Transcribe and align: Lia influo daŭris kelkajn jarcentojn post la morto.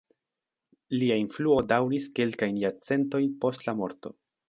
Lia 1.01 1.17
influo 1.25 1.59
daŭris 1.73 2.09
kelkajn 2.21 2.61
jarcentojn 2.65 3.33
post 3.47 3.71
la 3.71 3.81
morto. 3.85 4.19